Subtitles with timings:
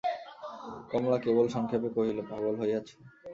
[0.91, 2.87] কমলা কেবল সংক্ষেপে কহিল, পাগল হইয়াছ!